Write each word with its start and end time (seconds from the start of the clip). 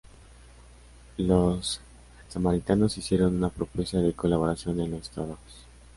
Los 1.17 1.79
samaritanos 2.27 2.97
hicieron 2.97 3.35
una 3.35 3.49
propuesta 3.49 3.99
de 3.99 4.13
colaboración 4.13 4.79
en 4.79 4.89
los 4.89 5.11
trabajos. 5.11 5.67